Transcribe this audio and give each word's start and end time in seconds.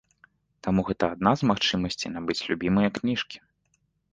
Таму 0.67 0.85
гэта 0.87 1.09
адна 1.17 1.33
з 1.41 1.49
магчымасцей 1.51 2.09
набыць 2.15 2.39
любімыя 2.49 2.89
кніжкі. 2.97 3.37